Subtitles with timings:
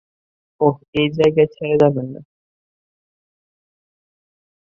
[0.61, 2.21] অহ, এই জায়গা ছেড়ে যাবেননা।